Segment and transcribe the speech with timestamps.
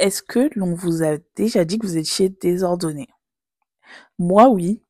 [0.00, 3.08] Est-ce que l'on vous a déjà dit que vous étiez désordonné?
[4.18, 4.82] Moi, oui,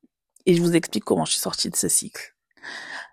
[0.45, 2.33] et je vous explique comment je suis sortie de ce cycle.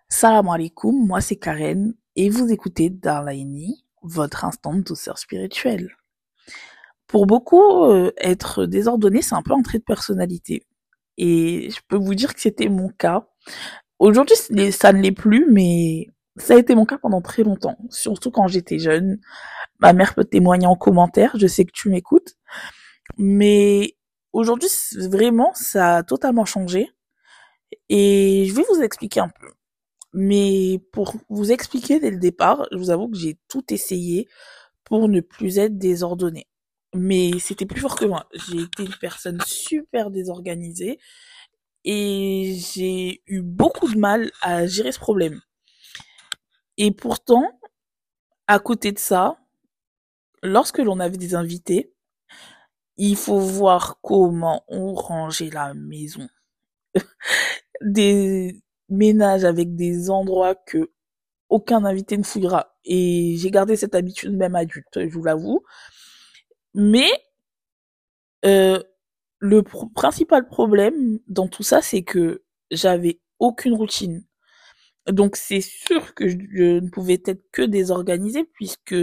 [0.08, 5.96] Salam alaikum, moi c'est Karen, et vous écoutez Darlaini, votre instant de douceur spirituelle.
[7.08, 10.68] Pour beaucoup, euh, être désordonné, c'est un peu un de personnalité.
[11.16, 13.26] Et je peux vous dire que c'était mon cas.
[13.98, 14.36] Aujourd'hui,
[14.70, 18.46] ça ne l'est plus, mais ça a été mon cas pendant très longtemps, surtout quand
[18.46, 19.18] j'étais jeune.
[19.80, 22.36] Ma mère peut témoigner en commentaire, je sais que tu m'écoutes.
[23.16, 23.96] Mais
[24.32, 26.90] aujourd'hui, vraiment, ça a totalement changé.
[27.88, 29.48] Et je vais vous expliquer un peu.
[30.14, 34.28] Mais pour vous expliquer dès le départ, je vous avoue que j'ai tout essayé
[34.84, 36.48] pour ne plus être désordonnée.
[36.94, 38.28] Mais c'était plus fort que moi.
[38.32, 40.98] J'ai été une personne super désorganisée
[41.84, 45.40] et j'ai eu beaucoup de mal à gérer ce problème.
[46.78, 47.60] Et pourtant,
[48.46, 49.38] à côté de ça,
[50.42, 51.92] lorsque l'on avait des invités,
[52.96, 56.28] il faut voir comment on rangeait la maison.
[57.80, 60.90] des ménages avec des endroits que
[61.48, 62.76] aucun invité ne fouillera.
[62.84, 65.62] Et j'ai gardé cette habitude même adulte, je vous l'avoue.
[66.74, 67.08] Mais
[68.44, 68.82] euh,
[69.38, 69.62] le
[69.94, 74.24] principal problème dans tout ça, c'est que j'avais aucune routine.
[75.10, 78.94] Donc c'est sûr que je, ne pouvais être que désorganisée puisque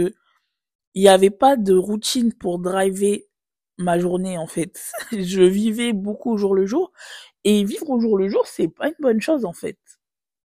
[0.96, 3.28] il n'y avait pas de routine pour driver
[3.78, 4.92] ma journée en fait.
[5.12, 6.92] je vivais beaucoup au jour le jour
[7.44, 9.78] et vivre au jour le jour c'est pas une bonne chose en fait.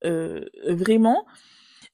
[0.06, 1.26] Euh, vraiment,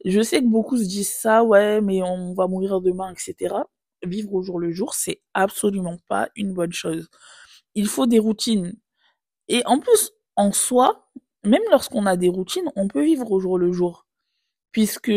[0.06, 3.56] je sais que beaucoup se disent ça, ouais, mais on va mourir demain, etc.
[4.04, 7.10] Vivre au jour le jour, c'est absolument pas une bonne chose.
[7.76, 8.73] Il faut des routines.
[9.48, 11.10] Et en plus, en soi,
[11.46, 14.08] même lorsqu'on a des routines, on peut vivre au jour le jour,
[14.72, 15.12] puisque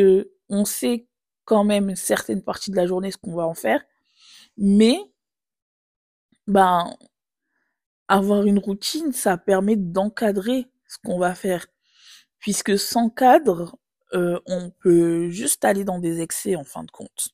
[0.49, 1.07] on sait
[1.49, 3.83] quand même certaines parties de la journée ce qu'on va en faire,
[4.59, 4.99] mais
[6.47, 6.95] ben
[8.07, 11.67] avoir une routine, ça permet d'encadrer ce qu'on va faire,
[12.39, 13.79] puisque sans cadre,
[14.13, 17.31] euh, on peut juste aller dans des excès en fin de compte.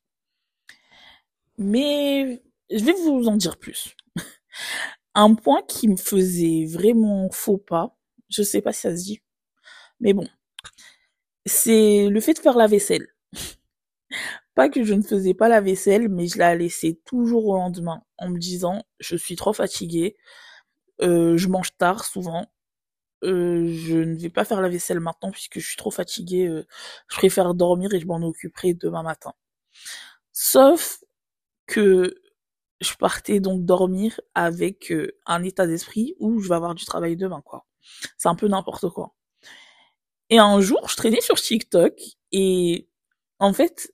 [1.59, 3.97] Mais je vais vous en dire plus.
[5.17, 7.97] Un point qui me faisait vraiment faux pas,
[8.29, 9.23] je sais pas si ça se dit.
[9.99, 10.29] Mais bon.
[11.47, 13.09] C'est le fait de faire la vaisselle.
[14.55, 18.03] Pas que je ne faisais pas la vaisselle, mais je la laissais toujours au lendemain
[18.19, 20.17] en me disant je suis trop fatiguée,
[21.03, 22.47] euh, je mange tard souvent,
[23.25, 26.67] euh, je ne vais pas faire la vaisselle maintenant puisque je suis trop fatiguée, euh,
[27.09, 29.35] je préfère dormir et je m'en occuperai demain matin.
[30.33, 31.03] Sauf
[31.67, 32.15] que
[32.81, 34.93] je partais donc dormir avec
[35.27, 37.67] un état d'esprit où je vais avoir du travail demain, quoi.
[38.19, 39.15] C'est un peu n'importe quoi.
[40.31, 41.95] Et un jour, je traînais sur TikTok
[42.33, 42.89] et
[43.39, 43.94] en fait,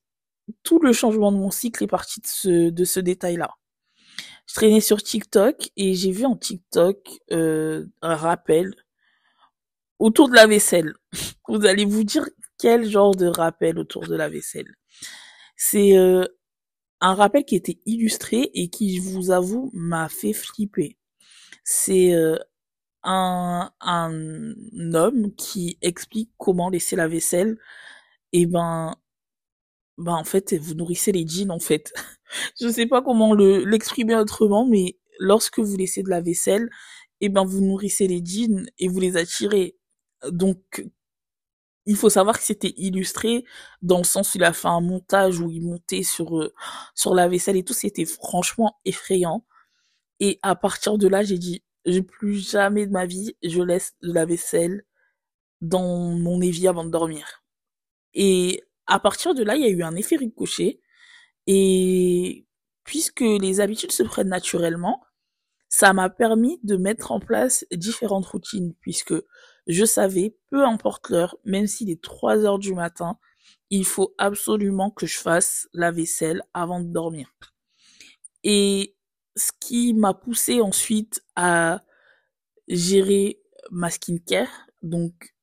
[0.63, 3.51] tout le changement de mon cycle est parti de ce, de ce détail-là.
[4.47, 6.97] Je traînais sur TikTok et j'ai vu en TikTok
[7.33, 8.75] euh, un rappel
[9.99, 10.95] autour de la vaisselle.
[11.49, 12.27] Vous allez vous dire
[12.59, 14.75] quel genre de rappel autour de la vaisselle.
[15.57, 16.25] C'est euh,
[17.01, 20.99] un rappel qui était illustré et qui, je vous avoue, m'a fait flipper.
[21.65, 22.37] C'est euh,
[23.03, 27.59] un, un homme qui explique comment laisser la vaisselle,
[28.33, 28.95] et ben,
[30.01, 31.93] ben en fait, vous nourrissez les jeans en fait.
[32.61, 36.71] Je sais pas comment le l'exprimer autrement, mais lorsque vous laissez de la vaisselle,
[37.21, 39.77] et ben vous nourrissez les jeans et vous les attirez.
[40.31, 40.85] Donc
[41.87, 43.45] il faut savoir que c'était illustré
[43.83, 46.53] dans le sens où il a fait un montage où il montait sur euh,
[46.95, 49.45] sur la vaisselle et tout, c'était franchement effrayant.
[50.21, 53.95] Et à partir de là, j'ai dit j'ai plus jamais de ma vie, je laisse
[54.03, 54.85] de la vaisselle
[55.61, 57.43] dans mon évier avant de dormir.
[58.15, 60.81] Et à partir de là, il y a eu un effet ricochet.
[61.47, 62.47] Et
[62.85, 65.03] puisque les habitudes se prennent naturellement,
[65.69, 69.15] ça m'a permis de mettre en place différentes routines, puisque
[69.67, 73.19] je savais, peu importe l'heure, même s'il est 3 heures du matin,
[73.71, 77.33] il faut absolument que je fasse la vaisselle avant de dormir.
[78.43, 78.97] Et
[79.37, 81.85] ce qui m'a poussé ensuite à
[82.69, 83.41] gérer
[83.71, 84.67] ma skincare.
[84.83, 85.35] Donc,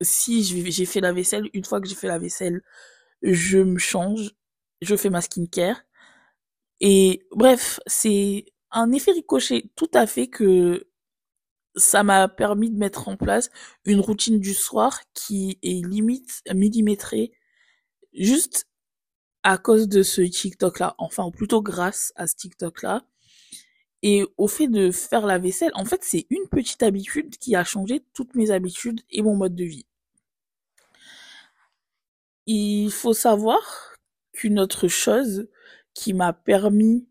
[0.00, 2.62] si j'ai fait la vaisselle, une fois que j'ai fait la vaisselle,
[3.22, 4.32] je me change,
[4.82, 5.82] je fais ma skincare.
[6.80, 10.86] Et bref, c'est un effet ricochet tout à fait que
[11.76, 13.50] ça m'a permis de mettre en place
[13.86, 17.32] une routine du soir qui est limite millimétrée
[18.14, 18.66] juste
[19.44, 23.04] à cause de ce TikTok là, enfin plutôt grâce à ce TikTok là.
[24.06, 27.64] Et au fait de faire la vaisselle, en fait, c'est une petite habitude qui a
[27.64, 29.86] changé toutes mes habitudes et mon mode de vie.
[32.44, 33.96] Il faut savoir
[34.34, 35.48] qu'une autre chose
[35.94, 37.08] qui m'a permis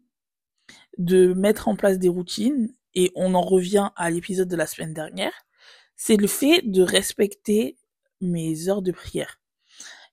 [1.00, 4.94] de mettre en place des routines, et on en revient à l'épisode de la semaine
[4.94, 5.34] dernière,
[5.96, 7.76] c'est le fait de respecter
[8.22, 9.42] mes heures de prière.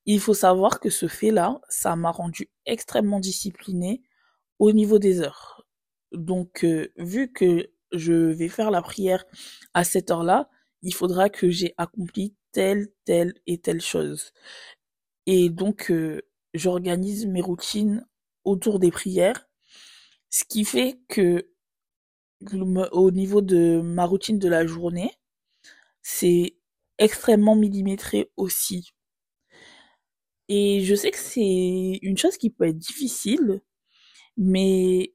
[0.07, 4.01] Il faut savoir que ce fait-là, ça m'a rendu extrêmement disciplinée
[4.59, 5.60] au niveau des heures.
[6.13, 9.25] Donc, euh, vu que je vais faire la prière
[9.75, 10.49] à cette heure-là,
[10.83, 14.33] il faudra que j'ai accompli telle, telle et telle chose.
[15.27, 16.23] Et donc, euh,
[16.55, 18.07] j'organise mes routines
[18.45, 19.49] autour des prières,
[20.31, 21.49] ce qui fait que
[22.93, 25.11] au niveau de ma routine de la journée,
[26.03, 26.57] c'est
[26.99, 28.93] extrêmement millimétré aussi.
[30.49, 33.63] Et je sais que c'est une chose qui peut être difficile,
[34.37, 35.15] mais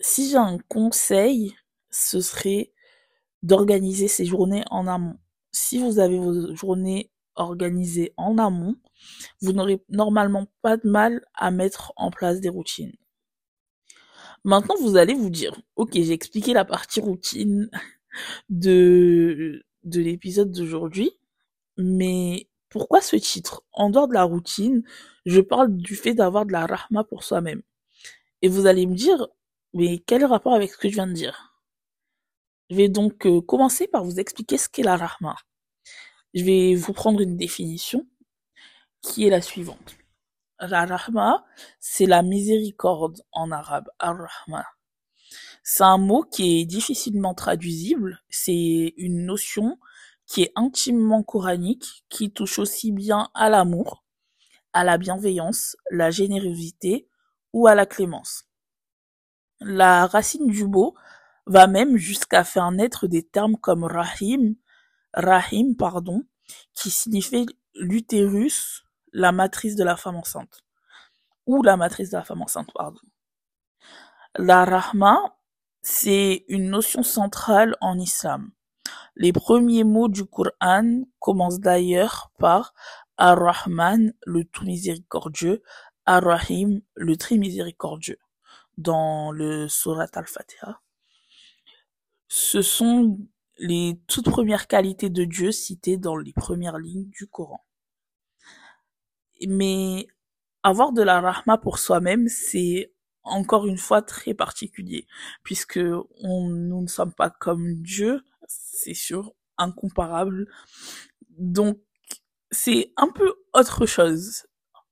[0.00, 1.54] si j'ai un conseil,
[1.90, 2.72] ce serait
[3.42, 5.18] d'organiser ces journées en amont.
[5.52, 8.76] Si vous avez vos journées organisées en amont,
[9.40, 12.96] vous n'aurez normalement pas de mal à mettre en place des routines.
[14.44, 17.70] Maintenant, vous allez vous dire, ok, j'ai expliqué la partie routine
[18.48, 21.10] de, de l'épisode d'aujourd'hui,
[21.76, 23.64] mais pourquoi ce titre?
[23.72, 24.82] En dehors de la routine,
[25.24, 27.62] je parle du fait d'avoir de la rahma pour soi-même.
[28.42, 29.28] Et vous allez me dire,
[29.74, 31.54] mais quel rapport avec ce que je viens de dire?
[32.70, 35.36] Je vais donc euh, commencer par vous expliquer ce qu'est la rahma.
[36.34, 38.06] Je vais vous prendre une définition
[39.02, 39.96] qui est la suivante.
[40.58, 41.44] La rahma,
[41.80, 44.64] c'est la miséricorde en arabe, ar-rahma.
[45.62, 49.78] C'est un mot qui est difficilement traduisible, c'est une notion
[50.26, 54.04] qui est intimement coranique, qui touche aussi bien à l'amour,
[54.72, 57.08] à la bienveillance, la générosité
[57.52, 58.45] ou à la clémence.
[59.60, 60.94] La racine du mot
[61.46, 64.54] va même jusqu'à faire naître des termes comme rahim,
[65.14, 66.22] rahim pardon,
[66.74, 70.62] qui signifie l'utérus, la matrice de la femme enceinte
[71.46, 73.00] ou la matrice de la femme enceinte pardon.
[74.36, 75.18] La rahma,
[75.80, 78.50] c'est une notion centrale en islam.
[79.14, 82.74] Les premiers mots du Coran commencent d'ailleurs par
[83.16, 85.62] Ar-Rahman, le tout miséricordieux,
[86.04, 88.18] Ar-Rahim, le très miséricordieux,
[88.76, 90.80] dans le Surat al-Fatiha.
[92.28, 93.18] Ce sont
[93.58, 97.64] les toutes premières qualités de Dieu citées dans les premières lignes du Coran.
[99.46, 100.06] Mais
[100.62, 102.92] avoir de la rahma pour soi-même, c'est
[103.22, 105.06] encore une fois très particulier,
[105.42, 110.46] puisque nous ne sommes pas comme Dieu, c'est sûr, incomparable.
[111.30, 111.78] Donc,
[112.50, 114.45] c'est un peu autre chose.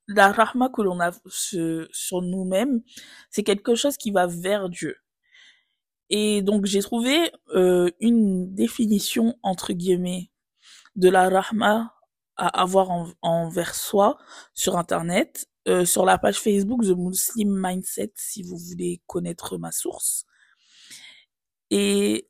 [0.06, 2.82] La rahma que l'on a sur nous-mêmes,
[3.30, 4.96] c'est quelque chose qui va vers Dieu.
[6.10, 10.30] Et donc, j'ai trouvé euh, une définition, entre guillemets,
[10.96, 11.94] de la rahma
[12.36, 14.18] à avoir envers soi
[14.52, 19.72] sur Internet, euh, sur la page Facebook The Muslim Mindset, si vous voulez connaître ma
[19.72, 20.26] source.
[21.70, 22.28] Et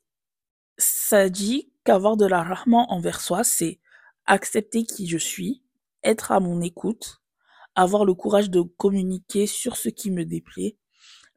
[0.77, 3.79] ça dit qu'avoir de la rahman envers soi, c'est
[4.25, 5.63] accepter qui je suis,
[6.03, 7.21] être à mon écoute,
[7.75, 10.77] avoir le courage de communiquer sur ce qui me déplaît,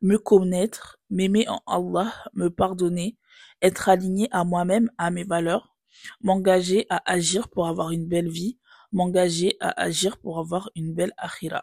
[0.02, 3.16] me connaître, m'aimer en Allah, me pardonner,
[3.62, 5.76] être aligné à moi-même, à mes valeurs,
[6.20, 8.58] m'engager à agir pour avoir une belle vie,
[8.92, 11.62] m'engager à agir pour avoir une belle akhira.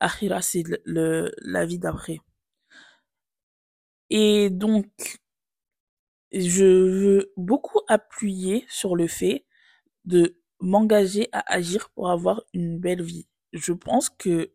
[0.00, 2.20] Akhira, c'est la vie d'après.
[4.10, 5.18] Et donc,
[6.32, 9.46] je veux beaucoup appuyer sur le fait
[10.04, 13.28] de m'engager à agir pour avoir une belle vie.
[13.52, 14.52] Je pense que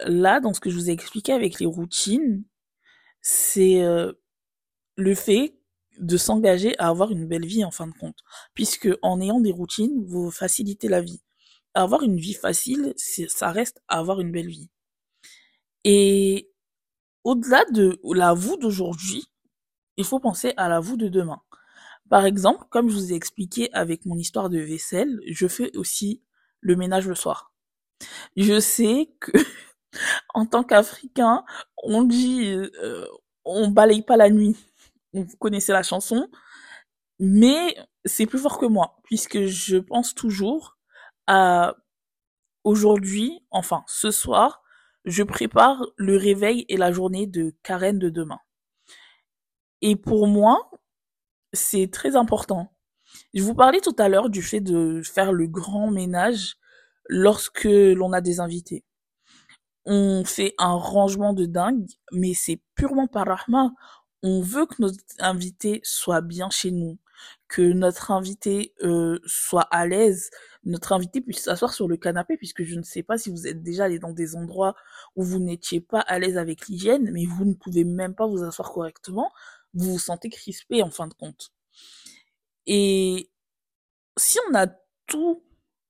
[0.00, 2.44] là, dans ce que je vous ai expliqué avec les routines,
[3.20, 4.12] c'est euh,
[4.96, 5.58] le fait
[5.98, 8.18] de s'engager à avoir une belle vie en fin de compte.
[8.54, 11.20] Puisque en ayant des routines, vous facilitez la vie.
[11.74, 14.70] Avoir une vie facile, ça reste avoir une belle vie.
[15.84, 16.50] Et
[17.24, 19.24] au-delà de la vous d'aujourd'hui,
[19.96, 21.42] il faut penser à la vous de demain.
[22.08, 26.22] Par exemple, comme je vous ai expliqué avec mon histoire de vaisselle, je fais aussi
[26.60, 27.52] le ménage le soir.
[28.36, 29.32] Je sais que
[30.34, 31.44] en tant qu'Africain,
[31.82, 33.06] on dit euh,
[33.44, 34.56] on balaye pas la nuit.
[35.12, 36.28] Vous connaissez la chanson,
[37.18, 40.78] mais c'est plus fort que moi puisque je pense toujours
[41.26, 41.74] à
[42.64, 44.62] aujourd'hui, enfin ce soir,
[45.04, 48.40] je prépare le réveil et la journée de Karen de demain.
[49.80, 50.70] Et pour moi,
[51.52, 52.72] c'est très important.
[53.34, 56.57] Je vous parlais tout à l'heure du fait de faire le grand ménage
[57.08, 58.84] lorsque l'on a des invités.
[59.84, 63.72] On fait un rangement de dingue, mais c'est purement par rahma.
[64.22, 66.98] On veut que nos invités soient bien chez nous,
[67.48, 70.30] que notre invité euh, soit à l'aise,
[70.64, 73.62] notre invité puisse s'asseoir sur le canapé, puisque je ne sais pas si vous êtes
[73.62, 74.74] déjà allé dans des endroits
[75.16, 78.42] où vous n'étiez pas à l'aise avec l'hygiène, mais vous ne pouvez même pas vous
[78.42, 79.30] asseoir correctement,
[79.72, 81.52] vous vous sentez crispé en fin de compte.
[82.66, 83.30] Et
[84.18, 84.66] si on a
[85.06, 85.42] tout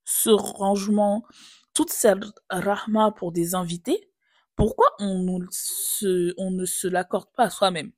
[0.09, 1.23] ce rangement,
[1.73, 4.09] toute cette rahma pour des invités,
[4.55, 7.91] pourquoi on, ne se l'accorde pas à soi-même?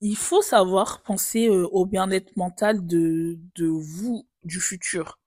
[0.00, 5.20] Il faut savoir penser euh, au bien-être mental de, de vous, du futur.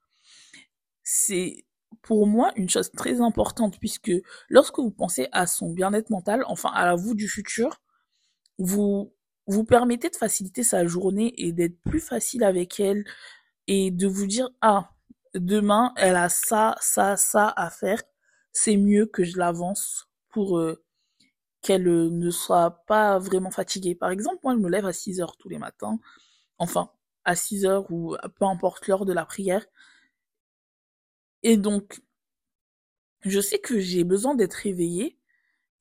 [1.04, 1.64] C'est
[2.02, 4.12] pour moi une chose très importante puisque
[4.50, 7.80] lorsque vous pensez à son bien-être mental, enfin à la vous du futur,
[8.58, 9.14] vous
[9.46, 13.06] vous permettez de faciliter sa journée et d'être plus facile avec elle
[13.67, 14.91] et de vous dire ah
[15.34, 18.01] demain elle a ça ça ça à faire
[18.53, 20.84] c'est mieux que je l'avance pour euh,
[21.63, 23.96] qu'elle euh, ne soit pas vraiment fatiguée.
[23.96, 26.00] Par exemple, moi, je me lève à 6 heures tous les matins.
[26.60, 26.91] Enfin,
[27.25, 29.65] à 6 heures ou peu importe l'heure de la prière.
[31.41, 32.01] Et donc,
[33.22, 35.17] je sais que j'ai besoin d'être réveillée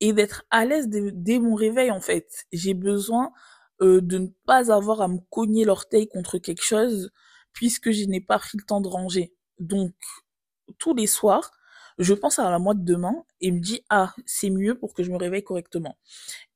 [0.00, 2.46] et d'être à l'aise dès, mon réveil, en fait.
[2.52, 3.32] J'ai besoin
[3.80, 7.10] euh, de ne pas avoir à me cogner l'orteil contre quelque chose
[7.52, 9.35] puisque je n'ai pas pris le temps de ranger.
[9.59, 9.92] Donc,
[10.78, 11.52] tous les soirs,
[11.99, 15.02] je pense à la moi de demain et me dis ah c'est mieux pour que
[15.02, 15.99] je me réveille correctement.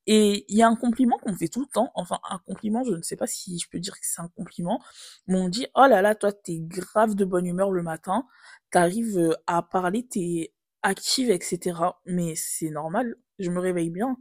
[0.07, 2.93] Et il y a un compliment qu'on fait tout le temps, enfin un compliment, je
[2.93, 4.81] ne sais pas si je peux dire que c'est un compliment,
[5.27, 8.25] mais on dit oh là là toi t'es grave de bonne humeur le matin,
[8.71, 11.79] t'arrives euh, à parler, t'es active etc.
[12.05, 14.17] Mais c'est normal, je me réveille bien.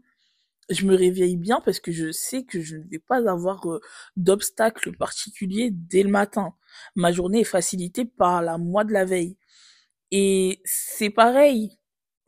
[0.69, 3.81] Je me réveille bien parce que je sais que je ne vais pas avoir euh,
[4.17, 6.55] d'obstacles particuliers dès le matin.
[6.97, 9.37] Ma journée est facilitée par la moi de la veille.
[10.11, 11.79] Et c'est pareil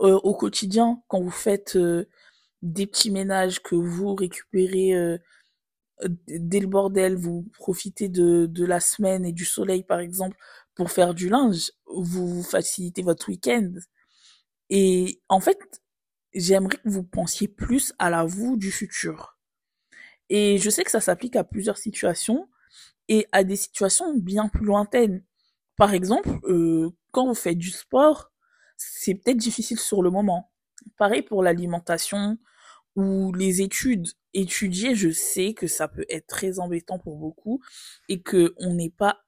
[0.01, 2.07] euh, au quotidien quand vous faites euh,
[2.63, 5.19] des petits ménages, que vous récupérez euh,
[6.29, 10.37] dès le bordel, vous profitez de, de la semaine et du soleil par exemple
[10.75, 13.73] pour faire du linge, vous facilitez votre week-end.
[14.71, 15.59] Et en fait,
[16.39, 19.39] j'aimerais que vous pensiez plus à la vous du futur.
[20.31, 22.49] Et je sais que ça s'applique à plusieurs situations
[23.09, 25.25] et à des situations bien plus lointaines.
[25.77, 28.31] Par exemple, euh, quand vous faites du sport,
[28.77, 30.51] c'est peut-être difficile sur le moment.
[30.97, 32.39] Pareil pour l'alimentation
[32.97, 34.09] ou les études.
[34.35, 37.61] Étudier, je sais que ça peut être très embêtant pour beaucoup
[38.09, 39.25] et que on n'est pas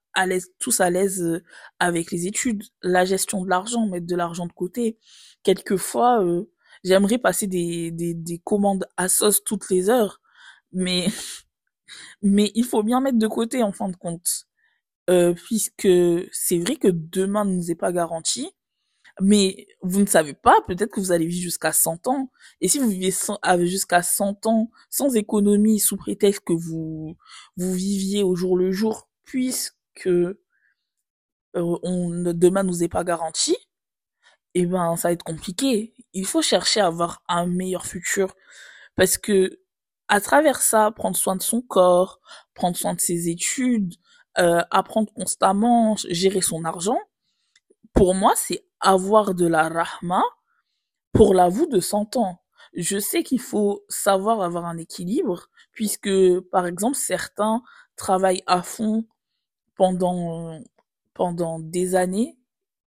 [0.58, 1.42] tous à l'aise
[1.78, 2.64] avec les études.
[2.82, 4.98] La gestion de l'argent, mettre de l'argent de côté.
[5.42, 6.50] Quelquefois, euh,
[6.84, 10.20] j'aimerais passer des, des, des commandes à sauce toutes les heures,
[10.72, 11.08] mais,
[12.22, 14.46] mais il faut bien mettre de côté en fin de compte.
[15.08, 15.88] Euh, puisque
[16.32, 18.52] c'est vrai que demain ne nous est pas garanti,
[19.20, 22.30] mais vous ne savez pas, peut-être que vous allez vivre jusqu'à 100 ans.
[22.60, 23.12] Et si vous vivez
[23.66, 27.16] jusqu'à 100 ans sans économie, sous prétexte que vous
[27.56, 30.38] vous viviez au jour le jour, puisque euh,
[31.54, 33.56] on, demain nous est pas garanti,
[34.54, 35.94] eh ben ça va être compliqué.
[36.12, 38.34] Il faut chercher à avoir un meilleur futur
[38.96, 39.60] parce que
[40.08, 42.20] à travers ça, prendre soin de son corps,
[42.54, 43.94] prendre soin de ses études,
[44.38, 46.98] euh, apprendre constamment, gérer son argent,
[47.94, 50.22] pour moi, c'est avoir de la rahma
[51.12, 52.40] pour la vous de 100 ans.
[52.74, 57.62] Je sais qu'il faut savoir avoir un équilibre, puisque, par exemple, certains
[57.96, 59.04] travaillent à fond
[59.76, 60.60] pendant,
[61.14, 62.39] pendant des années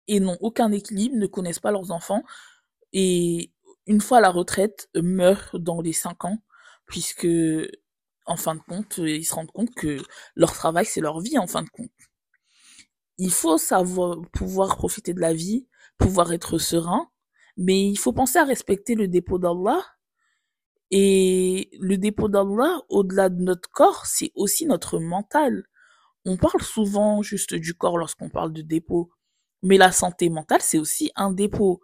[0.09, 2.23] et n'ont aucun équilibre, ne connaissent pas leurs enfants,
[2.93, 3.53] et
[3.87, 6.39] une fois la retraite, meurent dans les 5 ans,
[6.87, 7.27] puisque
[8.27, 9.99] en fin de compte, euh, ils se rendent compte que
[10.35, 11.91] leur travail, c'est leur vie, en fin de compte.
[13.19, 15.69] Il faut savoir pouvoir profiter de la vie,
[15.99, 17.09] pouvoir être serein,
[17.57, 19.81] mais il faut penser à respecter le dépôt d'Allah.
[20.91, 25.65] Et le dépôt d'Allah, au-delà de notre corps, c'est aussi notre mental.
[26.25, 29.11] On parle souvent juste du corps lorsqu'on parle de dépôt,
[29.65, 31.81] mais la santé mentale, c'est aussi un dépôt.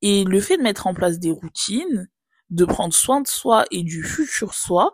[0.00, 2.08] Et le fait de mettre en place des routines,
[2.50, 4.92] de prendre soin de soi et du futur soi,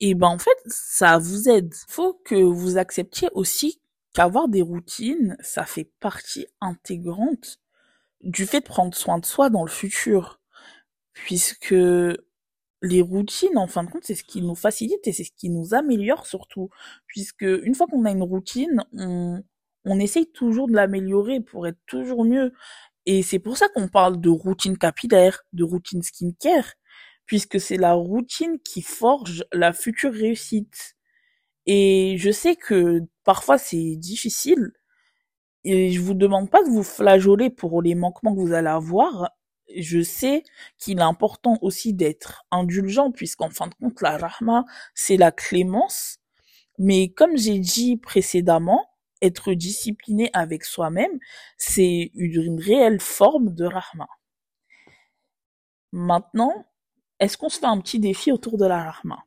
[0.00, 1.74] et ben en fait, ça vous aide.
[1.88, 3.80] Faut que vous acceptiez aussi
[4.14, 7.58] qu'avoir des routines, ça fait partie intégrante
[8.22, 10.40] du fait de prendre soin de soi dans le futur.
[11.14, 11.74] Puisque
[12.82, 15.50] les routines, en fin de compte, c'est ce qui nous facilite et c'est ce qui
[15.50, 16.70] nous améliore surtout.
[17.06, 19.42] Puisque une fois qu'on a une routine, on,
[19.86, 22.52] on essaye toujours de l'améliorer pour être toujours mieux.
[23.06, 26.74] Et c'est pour ça qu'on parle de routine capillaire, de routine skincare,
[27.26, 30.96] puisque c'est la routine qui forge la future réussite.
[31.66, 34.72] Et je sais que parfois c'est difficile,
[35.64, 39.30] et je vous demande pas de vous flageoler pour les manquements que vous allez avoir,
[39.76, 40.44] Je sais
[40.78, 44.64] qu'il est important aussi d'être indulgent puisqu'en fin de compte, la rahma,
[44.94, 46.18] c'est la clémence.
[46.78, 48.86] Mais comme j'ai dit précédemment,
[49.22, 51.18] être discipliné avec soi-même,
[51.56, 54.08] c'est une réelle forme de rahma.
[55.92, 56.66] Maintenant,
[57.20, 59.24] est-ce qu'on se fait un petit défi autour de la rahma?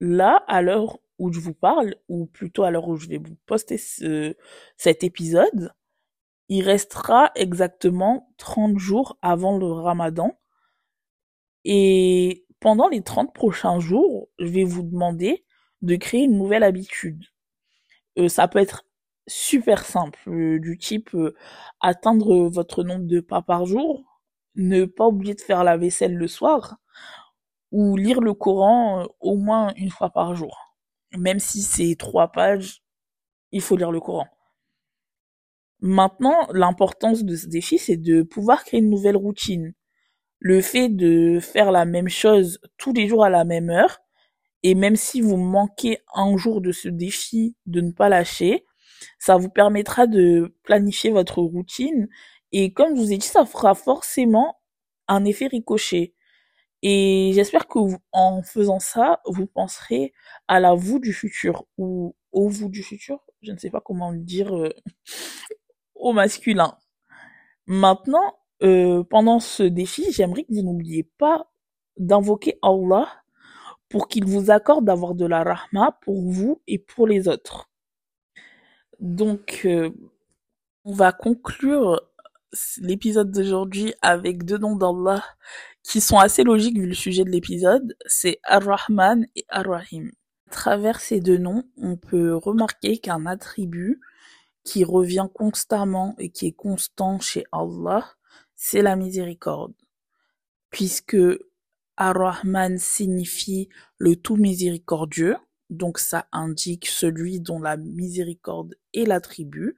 [0.00, 3.36] Là, à l'heure où je vous parle, ou plutôt à l'heure où je vais vous
[3.46, 5.72] poster cet épisode,
[6.48, 10.38] il restera exactement 30 jours avant le ramadan.
[11.64, 15.44] Et pendant les 30 prochains jours, je vais vous demander
[15.82, 17.24] de créer une nouvelle habitude.
[18.18, 18.84] Euh, ça peut être
[19.26, 21.34] super simple, euh, du type euh,
[21.80, 24.20] atteindre votre nombre de pas par jour,
[24.54, 26.76] ne pas oublier de faire la vaisselle le soir,
[27.72, 30.76] ou lire le Coran au moins une fois par jour.
[31.16, 32.82] Même si c'est trois pages,
[33.52, 34.28] il faut lire le Coran.
[35.80, 39.72] Maintenant, l'importance de ce défi, c'est de pouvoir créer une nouvelle routine.
[40.38, 43.98] Le fait de faire la même chose tous les jours à la même heure,
[44.68, 48.66] et même si vous manquez un jour de ce défi, de ne pas lâcher,
[49.20, 52.08] ça vous permettra de planifier votre routine.
[52.50, 54.58] Et comme je vous ai dit, ça fera forcément
[55.06, 56.14] un effet ricochet.
[56.82, 57.78] Et j'espère que
[58.10, 60.12] en faisant ça, vous penserez
[60.48, 63.20] à la vous du futur ou au vous du futur.
[63.42, 64.74] Je ne sais pas comment le dire euh,
[65.94, 66.76] au masculin.
[67.66, 71.52] Maintenant, euh, pendant ce défi, j'aimerais que vous n'oubliez pas
[71.98, 73.06] d'invoquer Allah
[73.88, 77.68] pour qu'il vous accorde d'avoir de la rahma pour vous et pour les autres.
[79.00, 79.90] Donc, euh,
[80.84, 82.00] on va conclure
[82.78, 85.24] l'épisode d'aujourd'hui avec deux noms d'Allah
[85.82, 87.96] qui sont assez logiques vu le sujet de l'épisode.
[88.06, 90.10] C'est Ar-Rahman et Ar-Rahim.
[90.48, 94.00] À travers ces deux noms, on peut remarquer qu'un attribut
[94.64, 98.04] qui revient constamment et qui est constant chez Allah,
[98.54, 99.74] c'est la miséricorde.
[100.70, 101.16] Puisque
[101.96, 105.36] Ar-Rahman signifie le tout miséricordieux,
[105.70, 109.76] donc ça indique celui dont la miséricorde est l'attribut,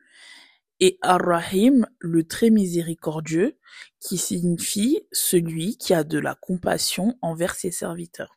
[0.80, 3.56] et Ar-Rahim, le très miséricordieux,
[4.00, 8.36] qui signifie celui qui a de la compassion envers ses serviteurs.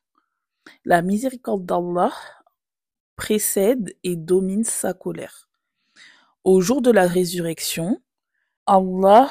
[0.85, 2.11] La miséricorde d'Allah
[3.15, 5.49] précède et domine sa colère.
[6.43, 8.01] Au jour de la résurrection,
[8.65, 9.29] Allah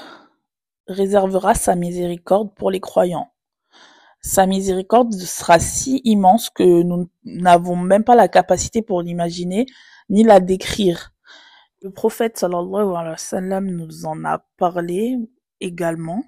[0.86, 3.32] réservera sa miséricorde pour les croyants.
[4.22, 9.66] Sa miséricorde sera si immense que nous n'avons même pas la capacité pour l'imaginer
[10.11, 11.14] ni la décrire.
[11.83, 15.16] Le prophète sallallahu wa sallam nous en a parlé
[15.61, 16.22] également.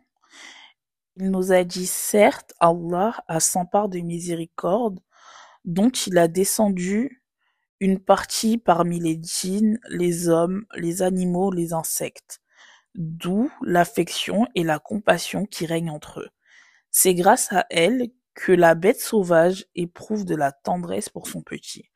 [1.16, 4.98] Il nous a dit certes Allah a cent part de miséricorde
[5.66, 7.22] dont il a descendu
[7.81, 12.40] une partie parmi les djinns, les hommes, les animaux, les insectes,
[12.94, 16.31] d'où l'affection et la compassion qui règnent entre eux.
[16.92, 21.88] C'est grâce à elle que la bête sauvage éprouve de la tendresse pour son petit.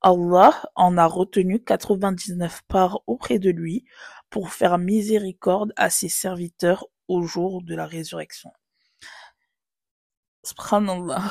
[0.00, 3.84] Allah en a retenu quatre-vingt-dix-neuf parts auprès de lui
[4.28, 8.50] pour faire miséricorde à ses serviteurs au jour de la résurrection.
[10.42, 11.22] Subhanallah.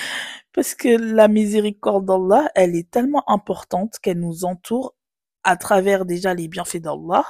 [0.52, 4.94] Parce que la miséricorde d'Allah, elle est tellement importante qu'elle nous entoure
[5.44, 7.24] à travers déjà les bienfaits d'Allah.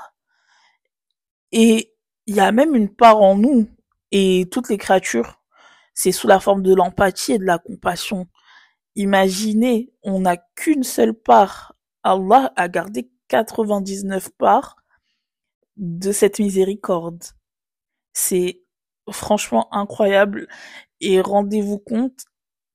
[1.53, 1.95] Et
[2.27, 3.69] il y a même une part en nous
[4.17, 5.43] et toutes les créatures,
[5.93, 8.29] c'est sous la forme de l'empathie et de la compassion.
[8.95, 11.75] Imaginez, on n'a qu'une seule part.
[12.05, 14.77] Allah a gardé 99 parts
[15.77, 17.25] de cette miséricorde.
[18.13, 18.63] C'est
[19.11, 20.47] franchement incroyable
[21.01, 22.27] et rendez-vous compte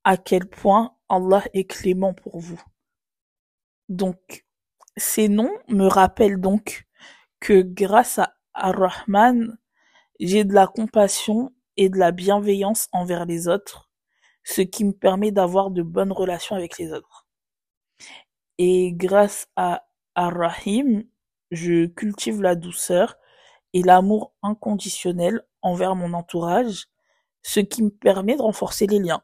[0.04, 2.62] à quel point Allah est clément pour vous.
[3.88, 4.46] Donc,
[4.98, 6.86] ces noms me rappellent donc
[7.40, 9.58] que grâce à Ar-Rahman,
[10.20, 13.90] j'ai de la compassion et de la bienveillance envers les autres,
[14.44, 17.28] ce qui me permet d'avoir de bonnes relations avec les autres.
[18.58, 21.06] Et grâce à Ar-Rahim,
[21.52, 23.16] je cultive la douceur
[23.74, 26.88] et l'amour inconditionnel envers mon entourage,
[27.42, 29.24] ce qui me permet de renforcer les liens.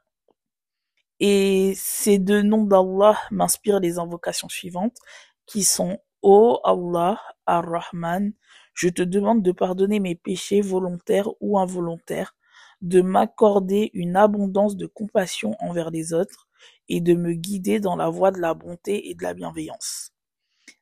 [1.20, 4.98] Et ces deux noms d'Allah m'inspirent les invocations suivantes
[5.46, 8.34] qui sont Ô Allah, Ar-Rahman,
[8.76, 12.36] je te demande de pardonner mes péchés volontaires ou involontaires,
[12.82, 16.48] de m'accorder une abondance de compassion envers les autres
[16.90, 20.12] et de me guider dans la voie de la bonté et de la bienveillance.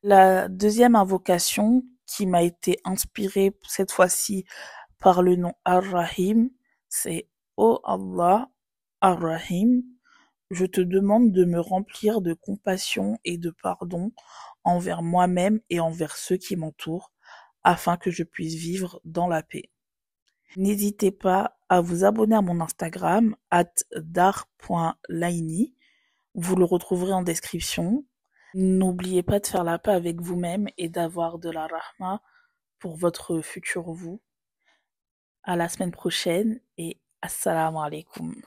[0.02, 4.46] La deuxième invocation qui m'a été inspirée cette fois-ci
[5.00, 6.50] par le nom Ar-Rahim,
[6.90, 8.50] c'est Ô Allah,
[9.02, 9.84] Ar-Rahim,
[10.50, 14.12] je te demande de me remplir de compassion et de pardon
[14.64, 17.13] envers moi-même et envers ceux qui m'entourent,
[17.64, 19.70] afin que je puisse vivre dans la paix.
[20.56, 25.74] N'hésitez pas à vous abonner à mon Instagram, at dar.laini.
[26.36, 28.06] Vous le retrouverez en description.
[28.54, 32.22] N'oubliez pas de faire la paix avec vous-même et d'avoir de la rahma
[32.80, 34.22] pour votre futur vous.
[35.44, 38.36] À la semaine prochaine et assalamu alaikum.